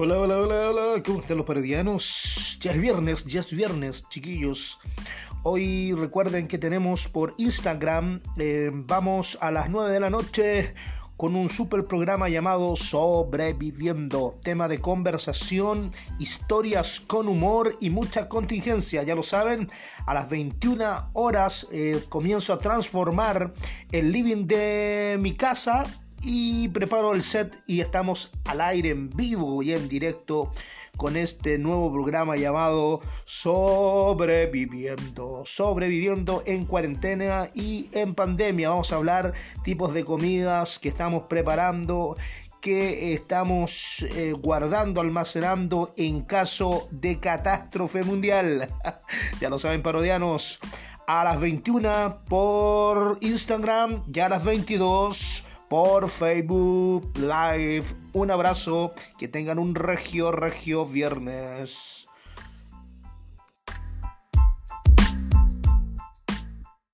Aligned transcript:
Hola, 0.00 0.16
hola, 0.16 0.38
hola, 0.38 0.70
hola, 0.70 1.02
¿cómo 1.02 1.18
están 1.18 1.38
los 1.38 1.46
parodianos? 1.46 2.56
Ya 2.60 2.70
es 2.70 2.80
viernes, 2.80 3.24
ya 3.24 3.40
es 3.40 3.52
viernes, 3.52 4.08
chiquillos. 4.08 4.78
Hoy 5.42 5.92
recuerden 5.92 6.46
que 6.46 6.56
tenemos 6.56 7.08
por 7.08 7.34
Instagram, 7.36 8.20
eh, 8.36 8.70
vamos 8.72 9.38
a 9.40 9.50
las 9.50 9.68
9 9.70 9.90
de 9.90 9.98
la 9.98 10.08
noche 10.08 10.72
con 11.16 11.34
un 11.34 11.48
super 11.48 11.84
programa 11.86 12.28
llamado 12.28 12.76
Sobreviviendo, 12.76 14.38
tema 14.44 14.68
de 14.68 14.80
conversación, 14.80 15.90
historias 16.20 17.00
con 17.00 17.26
humor 17.26 17.76
y 17.80 17.90
mucha 17.90 18.28
contingencia, 18.28 19.02
ya 19.02 19.16
lo 19.16 19.24
saben, 19.24 19.68
a 20.06 20.14
las 20.14 20.30
21 20.30 21.10
horas 21.14 21.66
eh, 21.72 22.04
comienzo 22.08 22.52
a 22.52 22.60
transformar 22.60 23.52
el 23.90 24.12
living 24.12 24.46
de 24.46 25.16
mi 25.18 25.34
casa 25.34 25.82
y 26.22 26.68
preparo 26.68 27.12
el 27.12 27.22
set 27.22 27.62
y 27.66 27.80
estamos 27.80 28.32
al 28.44 28.60
aire 28.60 28.90
en 28.90 29.10
vivo 29.10 29.62
y 29.62 29.72
en 29.72 29.88
directo 29.88 30.52
con 30.98 31.16
este 31.16 31.56
nuevo 31.58 31.92
programa 31.92 32.36
llamado 32.36 33.00
Sobreviviendo, 33.24 35.44
sobreviviendo 35.46 36.42
en 36.44 36.64
cuarentena 36.64 37.48
y 37.54 37.88
en 37.92 38.14
pandemia. 38.14 38.70
Vamos 38.70 38.92
a 38.92 38.96
hablar 38.96 39.32
tipos 39.62 39.94
de 39.94 40.04
comidas 40.04 40.80
que 40.80 40.88
estamos 40.88 41.22
preparando, 41.24 42.16
que 42.60 43.14
estamos 43.14 44.04
eh, 44.16 44.32
guardando, 44.32 45.00
almacenando 45.00 45.94
en 45.96 46.22
caso 46.22 46.88
de 46.90 47.20
catástrofe 47.20 48.02
mundial. 48.02 48.68
ya 49.40 49.48
lo 49.48 49.60
saben, 49.60 49.82
parodianos. 49.82 50.58
A 51.06 51.24
las 51.24 51.40
21 51.40 52.24
por 52.28 53.16
Instagram, 53.22 54.02
ya 54.08 54.26
a 54.26 54.28
las 54.28 54.44
22 54.44 55.46
por 55.68 56.08
Facebook 56.08 57.10
Live. 57.16 57.84
Un 58.12 58.30
abrazo, 58.30 58.92
que 59.18 59.28
tengan 59.28 59.58
un 59.58 59.74
regio, 59.74 60.32
regio 60.32 60.86
viernes. 60.86 61.97